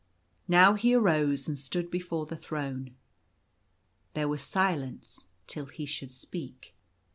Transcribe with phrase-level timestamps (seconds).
[0.47, 2.95] Now he arose and stood before the throne.
[4.15, 6.75] There was silence till he should speak.